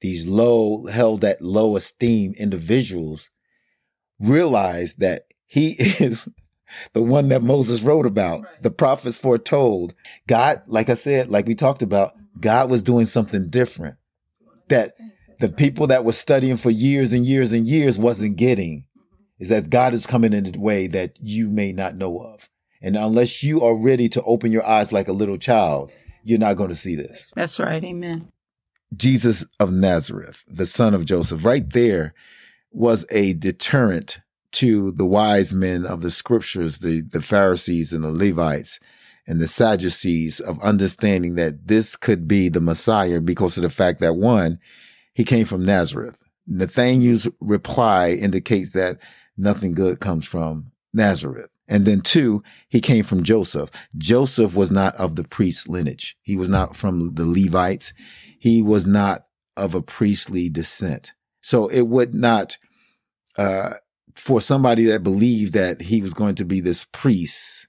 these 0.00 0.26
low, 0.26 0.86
held 0.86 1.24
at 1.24 1.42
low 1.42 1.76
esteem 1.76 2.34
individuals 2.38 3.30
realize 4.20 4.94
that 4.96 5.22
he 5.46 5.70
is 5.78 6.28
the 6.92 7.02
one 7.02 7.28
that 7.28 7.42
Moses 7.42 7.80
wrote 7.82 8.06
about, 8.06 8.42
right. 8.42 8.62
the 8.62 8.70
prophets 8.70 9.18
foretold. 9.18 9.94
God, 10.26 10.62
like 10.66 10.88
I 10.88 10.94
said, 10.94 11.28
like 11.28 11.46
we 11.46 11.54
talked 11.54 11.82
about, 11.82 12.16
mm-hmm. 12.16 12.40
God 12.40 12.70
was 12.70 12.82
doing 12.82 13.06
something 13.06 13.48
different 13.48 13.96
that 14.68 14.94
the 15.40 15.48
people 15.48 15.86
that 15.86 16.04
were 16.04 16.12
studying 16.12 16.56
for 16.56 16.70
years 16.70 17.12
and 17.12 17.24
years 17.24 17.52
and 17.52 17.66
years 17.66 17.98
wasn't 17.98 18.36
getting 18.36 18.80
mm-hmm. 18.80 19.42
is 19.42 19.48
that 19.48 19.70
God 19.70 19.94
is 19.94 20.06
coming 20.06 20.32
in 20.32 20.54
a 20.54 20.58
way 20.58 20.86
that 20.88 21.16
you 21.20 21.48
may 21.48 21.72
not 21.72 21.96
know 21.96 22.20
of. 22.20 22.48
And 22.80 22.96
unless 22.96 23.42
you 23.42 23.62
are 23.62 23.74
ready 23.74 24.08
to 24.10 24.22
open 24.22 24.52
your 24.52 24.66
eyes 24.66 24.92
like 24.92 25.08
a 25.08 25.12
little 25.12 25.38
child, 25.38 25.92
you're 26.28 26.38
not 26.38 26.58
going 26.58 26.68
to 26.68 26.74
see 26.74 26.94
this. 26.94 27.30
That's 27.34 27.58
right. 27.58 27.82
Amen. 27.82 28.28
Jesus 28.94 29.46
of 29.58 29.72
Nazareth, 29.72 30.44
the 30.46 30.66
son 30.66 30.92
of 30.92 31.06
Joseph, 31.06 31.44
right 31.44 31.68
there 31.68 32.14
was 32.70 33.06
a 33.10 33.32
deterrent 33.32 34.20
to 34.52 34.92
the 34.92 35.06
wise 35.06 35.54
men 35.54 35.86
of 35.86 36.02
the 36.02 36.10
scriptures, 36.10 36.80
the, 36.80 37.00
the 37.00 37.22
Pharisees 37.22 37.92
and 37.92 38.04
the 38.04 38.10
Levites 38.10 38.78
and 39.26 39.40
the 39.40 39.46
Sadducees 39.46 40.40
of 40.40 40.62
understanding 40.62 41.34
that 41.36 41.66
this 41.68 41.96
could 41.96 42.28
be 42.28 42.48
the 42.48 42.60
Messiah 42.60 43.20
because 43.20 43.56
of 43.56 43.62
the 43.62 43.70
fact 43.70 44.00
that 44.00 44.16
one, 44.16 44.58
he 45.14 45.24
came 45.24 45.46
from 45.46 45.64
Nazareth. 45.64 46.22
Nathanael's 46.46 47.28
reply 47.40 48.10
indicates 48.10 48.72
that 48.72 48.98
nothing 49.36 49.72
good 49.72 50.00
comes 50.00 50.26
from 50.26 50.72
Nazareth. 50.92 51.48
And 51.68 51.84
then 51.84 52.00
two, 52.00 52.42
he 52.68 52.80
came 52.80 53.04
from 53.04 53.22
Joseph. 53.22 53.70
Joseph 53.96 54.54
was 54.54 54.70
not 54.70 54.96
of 54.96 55.16
the 55.16 55.24
priest 55.24 55.68
lineage. 55.68 56.16
He 56.22 56.36
was 56.36 56.48
not 56.48 56.74
from 56.74 57.14
the 57.14 57.26
Levites. 57.26 57.92
He 58.38 58.62
was 58.62 58.86
not 58.86 59.24
of 59.56 59.74
a 59.74 59.82
priestly 59.82 60.48
descent. 60.48 61.12
So 61.42 61.68
it 61.68 61.88
would 61.88 62.14
not, 62.14 62.56
uh, 63.36 63.74
for 64.14 64.40
somebody 64.40 64.86
that 64.86 65.02
believed 65.02 65.52
that 65.52 65.82
he 65.82 66.00
was 66.00 66.14
going 66.14 66.36
to 66.36 66.44
be 66.44 66.60
this 66.60 66.84
priest 66.84 67.68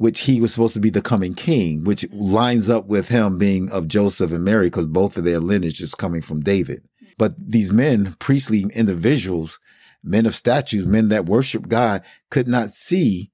which 0.00 0.20
he 0.20 0.40
was 0.40 0.50
supposed 0.50 0.72
to 0.72 0.80
be 0.80 0.88
the 0.88 1.02
coming 1.02 1.34
king, 1.34 1.84
which 1.84 2.10
lines 2.10 2.70
up 2.70 2.86
with 2.86 3.10
him 3.10 3.36
being 3.36 3.70
of 3.70 3.86
Joseph 3.86 4.32
and 4.32 4.42
Mary 4.42 4.68
because 4.68 4.86
both 4.86 5.18
of 5.18 5.24
their 5.24 5.40
lineage 5.40 5.82
is 5.82 5.94
coming 5.94 6.22
from 6.22 6.40
David. 6.40 6.80
But 7.18 7.34
these 7.36 7.70
men, 7.70 8.16
priestly 8.18 8.64
individuals, 8.74 9.60
men 10.02 10.24
of 10.24 10.34
statues, 10.34 10.86
men 10.86 11.08
that 11.10 11.26
worship 11.26 11.68
God 11.68 12.02
could 12.30 12.48
not 12.48 12.70
see 12.70 13.29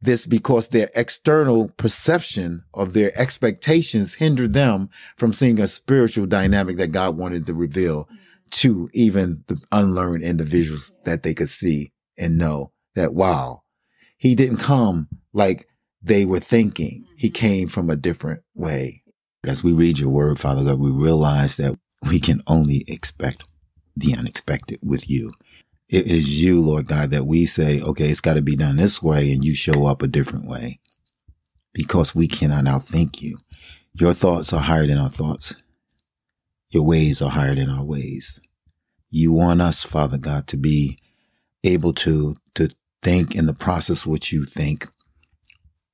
this 0.00 0.26
because 0.26 0.68
their 0.68 0.88
external 0.94 1.68
perception 1.68 2.62
of 2.72 2.92
their 2.92 3.10
expectations 3.18 4.14
hindered 4.14 4.52
them 4.52 4.88
from 5.16 5.32
seeing 5.32 5.58
a 5.58 5.66
spiritual 5.66 6.26
dynamic 6.26 6.76
that 6.76 6.92
God 6.92 7.16
wanted 7.16 7.46
to 7.46 7.54
reveal 7.54 8.08
to 8.50 8.88
even 8.94 9.44
the 9.48 9.60
unlearned 9.72 10.22
individuals 10.22 10.94
that 11.04 11.22
they 11.22 11.34
could 11.34 11.48
see 11.48 11.92
and 12.16 12.38
know 12.38 12.72
that, 12.94 13.14
wow, 13.14 13.62
he 14.16 14.34
didn't 14.34 14.58
come 14.58 15.08
like 15.32 15.66
they 16.02 16.24
were 16.24 16.40
thinking. 16.40 17.04
He 17.16 17.28
mm-hmm. 17.28 17.34
came 17.34 17.68
from 17.68 17.90
a 17.90 17.96
different 17.96 18.42
way. 18.54 19.02
As 19.44 19.62
we 19.62 19.72
read 19.72 19.98
your 19.98 20.10
word, 20.10 20.38
Father 20.38 20.64
God, 20.64 20.78
we 20.78 20.90
realize 20.90 21.56
that 21.56 21.78
we 22.08 22.20
can 22.20 22.42
only 22.46 22.84
expect 22.88 23.44
the 23.96 24.14
unexpected 24.16 24.78
with 24.82 25.08
you. 25.08 25.30
It 25.88 26.06
is 26.06 26.42
you, 26.42 26.60
Lord 26.60 26.86
God, 26.86 27.10
that 27.10 27.24
we 27.24 27.46
say, 27.46 27.80
okay, 27.80 28.10
it's 28.10 28.20
got 28.20 28.34
to 28.34 28.42
be 28.42 28.56
done 28.56 28.76
this 28.76 29.02
way 29.02 29.32
and 29.32 29.44
you 29.44 29.54
show 29.54 29.86
up 29.86 30.02
a 30.02 30.06
different 30.06 30.46
way 30.46 30.80
because 31.72 32.14
we 32.14 32.28
cannot 32.28 32.64
outthink 32.64 33.22
you. 33.22 33.38
Your 33.94 34.12
thoughts 34.12 34.52
are 34.52 34.60
higher 34.60 34.86
than 34.86 34.98
our 34.98 35.08
thoughts. 35.08 35.56
Your 36.70 36.84
ways 36.84 37.22
are 37.22 37.30
higher 37.30 37.54
than 37.54 37.70
our 37.70 37.84
ways. 37.84 38.38
You 39.10 39.32
want 39.32 39.62
us, 39.62 39.84
Father 39.84 40.18
God, 40.18 40.46
to 40.48 40.58
be 40.58 40.98
able 41.64 41.94
to, 41.94 42.36
to 42.54 42.68
think 43.02 43.34
in 43.34 43.46
the 43.46 43.54
process 43.54 44.06
what 44.06 44.30
you 44.30 44.44
think 44.44 44.88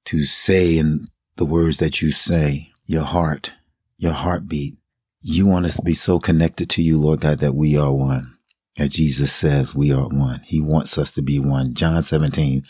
to 0.06 0.24
say 0.24 0.76
in 0.76 1.06
the 1.36 1.44
words 1.44 1.78
that 1.78 2.02
you 2.02 2.12
say, 2.12 2.70
your 2.86 3.04
heart, 3.04 3.54
your 3.96 4.12
heartbeat. 4.12 4.74
You 5.20 5.46
want 5.46 5.66
us 5.66 5.76
to 5.76 5.82
be 5.82 5.94
so 5.94 6.18
connected 6.18 6.68
to 6.70 6.82
you, 6.82 7.00
Lord 7.00 7.20
God, 7.20 7.38
that 7.38 7.54
we 7.54 7.78
are 7.78 7.92
one. 7.92 8.33
As 8.78 8.90
Jesus 8.90 9.32
says, 9.32 9.74
we 9.74 9.92
are 9.92 10.08
one. 10.08 10.42
He 10.46 10.60
wants 10.60 10.98
us 10.98 11.12
to 11.12 11.22
be 11.22 11.38
one. 11.38 11.74
John 11.74 12.02
17, 12.02 12.62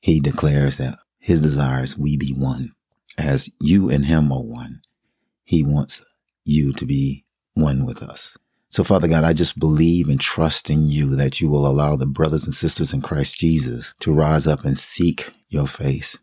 he 0.00 0.20
declares 0.20 0.78
that 0.78 0.98
his 1.18 1.42
desire 1.42 1.82
is 1.82 1.98
we 1.98 2.16
be 2.16 2.32
one. 2.32 2.72
As 3.18 3.50
you 3.60 3.90
and 3.90 4.06
him 4.06 4.32
are 4.32 4.42
one, 4.42 4.80
he 5.44 5.62
wants 5.62 6.02
you 6.44 6.72
to 6.74 6.86
be 6.86 7.24
one 7.54 7.84
with 7.84 8.02
us. 8.02 8.38
So 8.70 8.84
Father 8.84 9.08
God, 9.08 9.24
I 9.24 9.32
just 9.32 9.58
believe 9.58 10.08
and 10.08 10.20
trust 10.20 10.70
in 10.70 10.88
you 10.88 11.16
that 11.16 11.40
you 11.40 11.48
will 11.48 11.66
allow 11.66 11.96
the 11.96 12.06
brothers 12.06 12.44
and 12.44 12.54
sisters 12.54 12.92
in 12.92 13.00
Christ 13.00 13.38
Jesus 13.38 13.94
to 14.00 14.12
rise 14.12 14.46
up 14.46 14.64
and 14.64 14.76
seek 14.76 15.30
your 15.48 15.66
face 15.66 16.18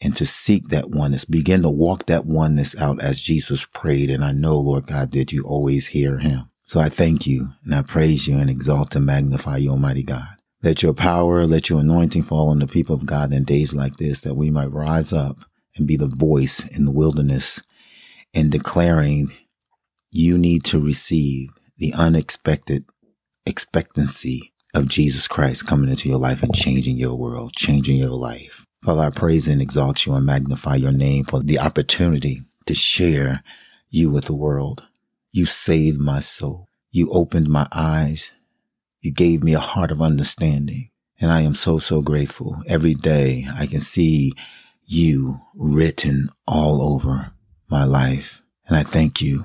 and 0.00 0.14
to 0.16 0.26
seek 0.26 0.68
that 0.68 0.90
oneness, 0.90 1.24
begin 1.24 1.62
to 1.62 1.70
walk 1.70 2.06
that 2.06 2.26
oneness 2.26 2.78
out 2.80 3.02
as 3.02 3.22
Jesus 3.22 3.64
prayed. 3.64 4.10
And 4.10 4.24
I 4.24 4.32
know, 4.32 4.58
Lord 4.58 4.86
God, 4.86 5.12
that 5.12 5.32
you 5.32 5.42
always 5.44 5.88
hear 5.88 6.18
him. 6.18 6.49
So 6.70 6.78
I 6.78 6.88
thank 6.88 7.26
you 7.26 7.48
and 7.64 7.74
I 7.74 7.82
praise 7.82 8.28
you 8.28 8.38
and 8.38 8.48
exalt 8.48 8.94
and 8.94 9.04
magnify 9.04 9.56
you, 9.56 9.70
Almighty 9.70 10.04
God. 10.04 10.36
Let 10.62 10.84
your 10.84 10.94
power, 10.94 11.44
let 11.44 11.68
your 11.68 11.80
anointing 11.80 12.22
fall 12.22 12.48
on 12.48 12.60
the 12.60 12.68
people 12.68 12.94
of 12.94 13.04
God 13.04 13.32
in 13.32 13.42
days 13.42 13.74
like 13.74 13.96
this, 13.96 14.20
that 14.20 14.36
we 14.36 14.50
might 14.50 14.70
rise 14.70 15.12
up 15.12 15.38
and 15.76 15.84
be 15.84 15.96
the 15.96 16.06
voice 16.06 16.64
in 16.68 16.84
the 16.84 16.92
wilderness 16.92 17.60
in 18.32 18.50
declaring 18.50 19.32
you 20.12 20.38
need 20.38 20.62
to 20.66 20.78
receive 20.78 21.48
the 21.78 21.92
unexpected 21.92 22.84
expectancy 23.44 24.52
of 24.72 24.88
Jesus 24.88 25.26
Christ 25.26 25.66
coming 25.66 25.90
into 25.90 26.08
your 26.08 26.18
life 26.18 26.40
and 26.40 26.54
changing 26.54 26.96
your 26.96 27.18
world, 27.18 27.52
changing 27.52 27.96
your 27.96 28.10
life. 28.10 28.64
Father, 28.84 29.02
I 29.02 29.10
praise 29.10 29.48
and 29.48 29.60
exalt 29.60 30.06
you 30.06 30.14
and 30.14 30.24
magnify 30.24 30.76
your 30.76 30.92
name 30.92 31.24
for 31.24 31.40
the 31.40 31.58
opportunity 31.58 32.42
to 32.66 32.74
share 32.74 33.42
you 33.88 34.08
with 34.08 34.26
the 34.26 34.36
world. 34.36 34.86
You 35.32 35.44
saved 35.44 36.00
my 36.00 36.20
soul. 36.20 36.68
You 36.90 37.10
opened 37.10 37.48
my 37.48 37.66
eyes. 37.72 38.32
You 39.00 39.12
gave 39.12 39.42
me 39.42 39.54
a 39.54 39.60
heart 39.60 39.90
of 39.90 40.02
understanding. 40.02 40.90
And 41.20 41.30
I 41.30 41.42
am 41.42 41.54
so, 41.54 41.78
so 41.78 42.02
grateful. 42.02 42.62
Every 42.66 42.94
day 42.94 43.46
I 43.56 43.66
can 43.66 43.80
see 43.80 44.32
you 44.82 45.40
written 45.54 46.30
all 46.46 46.82
over 46.82 47.32
my 47.68 47.84
life. 47.84 48.42
And 48.66 48.76
I 48.76 48.82
thank 48.82 49.20
you. 49.20 49.44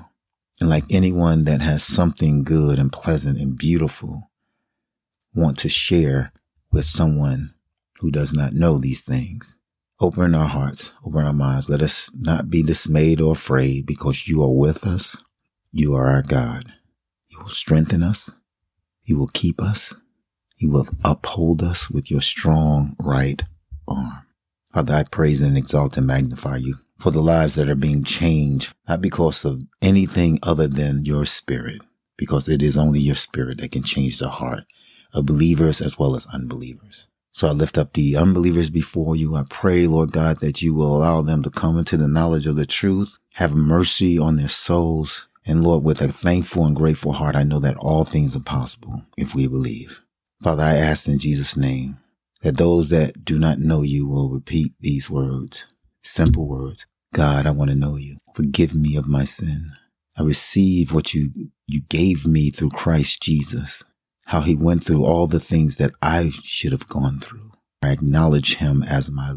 And 0.60 0.70
like 0.70 0.84
anyone 0.90 1.44
that 1.44 1.60
has 1.60 1.84
something 1.84 2.42
good 2.42 2.78
and 2.78 2.92
pleasant 2.92 3.38
and 3.38 3.58
beautiful 3.58 4.30
want 5.34 5.58
to 5.58 5.68
share 5.68 6.30
with 6.72 6.86
someone 6.86 7.54
who 8.00 8.10
does 8.10 8.32
not 8.32 8.54
know 8.54 8.78
these 8.78 9.02
things. 9.02 9.56
Open 10.00 10.34
our 10.34 10.48
hearts, 10.48 10.92
open 11.04 11.24
our 11.24 11.32
minds. 11.32 11.68
Let 11.68 11.80
us 11.82 12.10
not 12.14 12.50
be 12.50 12.62
dismayed 12.62 13.20
or 13.20 13.32
afraid 13.32 13.86
because 13.86 14.28
you 14.28 14.42
are 14.42 14.54
with 14.54 14.86
us. 14.86 15.22
You 15.78 15.94
are 15.94 16.06
our 16.06 16.22
God. 16.22 16.72
You 17.26 17.38
will 17.38 17.50
strengthen 17.50 18.02
us. 18.02 18.34
You 19.02 19.18
will 19.18 19.28
keep 19.34 19.60
us. 19.60 19.94
You 20.56 20.70
will 20.70 20.86
uphold 21.04 21.62
us 21.62 21.90
with 21.90 22.10
your 22.10 22.22
strong 22.22 22.96
right 22.98 23.42
arm. 23.86 24.26
Father, 24.72 24.94
I 24.94 25.02
praise 25.02 25.42
and 25.42 25.54
exalt 25.54 25.98
and 25.98 26.06
magnify 26.06 26.56
you 26.56 26.76
for 26.98 27.10
the 27.10 27.20
lives 27.20 27.56
that 27.56 27.68
are 27.68 27.74
being 27.74 28.04
changed, 28.04 28.72
not 28.88 29.02
because 29.02 29.44
of 29.44 29.64
anything 29.82 30.38
other 30.42 30.66
than 30.66 31.04
your 31.04 31.26
spirit, 31.26 31.82
because 32.16 32.48
it 32.48 32.62
is 32.62 32.78
only 32.78 33.00
your 33.00 33.14
spirit 33.14 33.58
that 33.58 33.72
can 33.72 33.82
change 33.82 34.18
the 34.18 34.30
heart 34.30 34.64
of 35.12 35.26
believers 35.26 35.82
as 35.82 35.98
well 35.98 36.16
as 36.16 36.26
unbelievers. 36.32 37.08
So 37.30 37.48
I 37.48 37.50
lift 37.50 37.76
up 37.76 37.92
the 37.92 38.16
unbelievers 38.16 38.70
before 38.70 39.14
you. 39.14 39.36
I 39.36 39.44
pray, 39.50 39.86
Lord 39.86 40.12
God, 40.12 40.38
that 40.38 40.62
you 40.62 40.72
will 40.72 40.96
allow 40.96 41.20
them 41.20 41.42
to 41.42 41.50
come 41.50 41.76
into 41.76 41.98
the 41.98 42.08
knowledge 42.08 42.46
of 42.46 42.56
the 42.56 42.64
truth, 42.64 43.18
have 43.34 43.54
mercy 43.54 44.18
on 44.18 44.36
their 44.36 44.48
souls. 44.48 45.28
And 45.46 45.62
Lord, 45.62 45.84
with 45.84 46.02
a 46.02 46.08
thankful 46.08 46.66
and 46.66 46.74
grateful 46.74 47.12
heart, 47.12 47.36
I 47.36 47.44
know 47.44 47.60
that 47.60 47.76
all 47.76 48.04
things 48.04 48.34
are 48.34 48.40
possible 48.40 49.06
if 49.16 49.34
we 49.34 49.46
believe. 49.46 50.00
Father, 50.42 50.64
I 50.64 50.74
ask 50.74 51.06
in 51.06 51.18
Jesus' 51.18 51.56
name 51.56 51.98
that 52.42 52.56
those 52.56 52.88
that 52.90 53.24
do 53.24 53.38
not 53.38 53.58
know 53.58 53.82
you 53.82 54.06
will 54.08 54.28
repeat 54.28 54.72
these 54.80 55.08
words, 55.08 55.66
simple 56.02 56.48
words. 56.48 56.86
God, 57.14 57.46
I 57.46 57.52
want 57.52 57.70
to 57.70 57.76
know 57.76 57.96
you. 57.96 58.18
Forgive 58.34 58.74
me 58.74 58.96
of 58.96 59.08
my 59.08 59.24
sin. 59.24 59.70
I 60.18 60.22
receive 60.22 60.92
what 60.92 61.14
you, 61.14 61.30
you 61.66 61.82
gave 61.82 62.26
me 62.26 62.50
through 62.50 62.70
Christ 62.70 63.22
Jesus, 63.22 63.84
how 64.26 64.40
he 64.40 64.56
went 64.56 64.84
through 64.84 65.04
all 65.04 65.26
the 65.26 65.40
things 65.40 65.76
that 65.76 65.92
I 66.02 66.30
should 66.42 66.72
have 66.72 66.88
gone 66.88 67.20
through. 67.20 67.52
I 67.82 67.92
acknowledge 67.92 68.56
him 68.56 68.82
as 68.82 69.10
my 69.10 69.34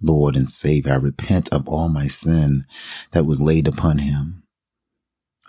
Lord 0.00 0.36
and 0.36 0.48
Savior. 0.48 0.92
I 0.92 0.96
repent 0.96 1.52
of 1.52 1.68
all 1.68 1.88
my 1.88 2.06
sin 2.06 2.64
that 3.12 3.26
was 3.26 3.42
laid 3.42 3.68
upon 3.68 3.98
him. 3.98 4.39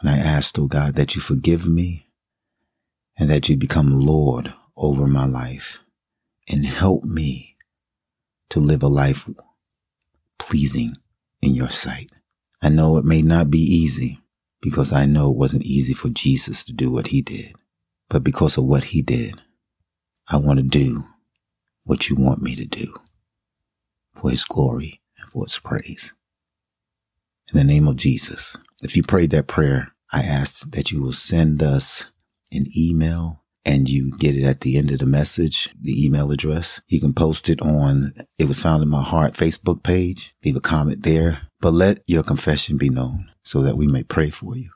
And 0.02 0.10
I 0.10 0.18
ask, 0.18 0.58
oh 0.58 0.68
God, 0.68 0.96
that 0.96 1.16
you 1.16 1.22
forgive 1.22 1.68
me 1.68 2.06
and 3.18 3.30
that 3.30 3.48
you 3.48 3.56
become 3.56 3.92
Lord 3.92 4.54
over 4.76 5.06
my 5.06 5.26
life 5.26 5.80
and 6.50 6.66
help 6.66 7.04
me 7.04 7.56
to 8.50 8.60
live 8.60 8.82
a 8.82 8.88
life 8.88 9.30
pleasing 10.40 10.94
in 11.42 11.54
your 11.54 11.70
sight. 11.70 12.12
I 12.62 12.70
know 12.70 12.98
it 12.98 13.06
may 13.06 13.22
not 13.22 13.52
be 13.52 13.60
easy 13.60 14.20
because 14.62 14.92
I 14.92 15.06
know 15.06 15.32
it 15.32 15.38
wasn't 15.38 15.66
easy 15.66 15.94
for 15.94 16.10
Jesus 16.10 16.64
to 16.66 16.74
do 16.74 16.92
what 16.92 17.08
he 17.08 17.22
did. 17.22 17.56
But 18.10 18.24
because 18.24 18.58
of 18.58 18.66
what 18.66 18.86
he 18.86 19.02
did, 19.02 19.36
I 20.30 20.38
want 20.38 20.60
to 20.60 20.64
do 20.64 21.04
what 21.84 22.10
you 22.10 22.16
want 22.18 22.42
me 22.42 22.56
to 22.56 22.66
do 22.66 22.94
for 24.16 24.32
his 24.32 24.46
glory 24.46 25.02
and 25.18 25.30
for 25.30 25.46
his 25.46 25.60
praise. 25.60 26.14
In 27.52 27.58
the 27.58 27.64
name 27.66 27.88
of 27.88 27.98
Jesus, 27.98 28.58
if 28.82 28.96
you 28.96 29.04
prayed 29.04 29.32
that 29.32 29.48
prayer, 29.48 29.90
I 30.12 30.22
ask 30.22 30.72
that 30.72 30.92
you 30.92 31.02
will 31.02 31.12
send 31.12 31.62
us 31.62 32.08
an 32.54 32.66
email 32.78 33.44
and 33.66 33.90
you 33.90 34.12
get 34.20 34.38
it 34.38 34.44
at 34.46 34.62
the 34.62 34.78
end 34.78 34.92
of 34.92 35.00
the 35.00 35.06
message, 35.06 35.70
the 35.80 36.06
email 36.06 36.32
address. 36.32 36.82
You 36.88 37.02
can 37.02 37.14
post 37.14 37.50
it 37.50 37.62
on 37.62 38.14
It 38.38 38.48
Was 38.48 38.62
Found 38.62 38.84
in 38.84 38.90
My 38.90 39.04
Heart 39.04 39.34
Facebook 39.34 39.84
page. 39.84 40.34
Leave 40.46 40.56
a 40.56 40.62
comment 40.62 41.04
there, 41.04 41.42
but 41.60 41.74
let 41.74 42.04
your 42.08 42.24
confession 42.24 42.78
be 42.78 42.90
known 42.90 43.26
so 43.44 43.62
that 43.62 43.76
we 43.76 43.86
may 43.86 44.04
pray 44.04 44.30
for 44.30 44.56
you 44.56 44.70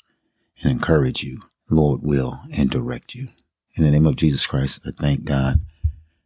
and 0.62 0.72
encourage 0.72 1.24
you. 1.24 1.38
Lord 1.70 2.02
will 2.04 2.40
and 2.56 2.70
direct 2.70 3.16
you. 3.16 3.30
In 3.78 3.84
the 3.84 3.92
name 3.92 4.06
of 4.06 4.18
Jesus 4.18 4.46
Christ, 4.46 4.82
I 4.86 4.92
thank 4.92 5.24
God. 5.24 5.62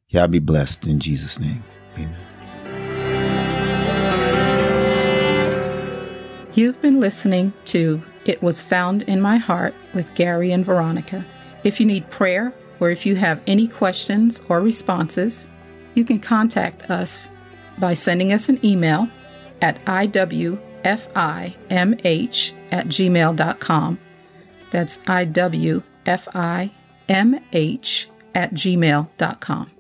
Y'all 0.08 0.28
be 0.28 0.40
blessed 0.40 0.88
in 0.88 1.00
Jesus' 1.00 1.40
name. 1.40 1.64
Amen. 1.96 2.29
You've 6.54 6.82
been 6.82 7.00
listening 7.00 7.54
to 7.66 8.02
It 8.26 8.42
Was 8.42 8.64
Found 8.64 9.04
in 9.04 9.22
My 9.22 9.38
Heart 9.38 9.76
with 9.94 10.14
Gary 10.16 10.52
and 10.52 10.66
Veronica. 10.66 11.24
If 11.64 11.80
you 11.80 11.86
need 11.86 12.10
prayer 12.10 12.54
or 12.80 12.90
if 12.90 13.06
you 13.06 13.16
have 13.16 13.42
any 13.46 13.68
questions 13.68 14.42
or 14.50 14.60
responses, 14.60 15.48
you 15.94 16.04
can 16.04 16.20
contact 16.20 16.90
us 16.90 17.30
by 17.78 17.94
sending 17.94 18.34
us 18.34 18.50
an 18.50 18.60
email 18.66 19.10
at 19.62 19.84
iwfimh 19.86 20.58
at 22.72 22.86
gmail.com. 22.88 24.00
That's 24.72 24.98
iwfimh 25.00 25.84
at 28.36 28.54
gmail.com. 28.54 29.72